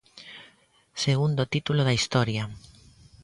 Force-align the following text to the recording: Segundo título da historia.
Segundo 1.05 1.49
título 1.53 1.81
da 1.87 1.97
historia. 1.99 2.43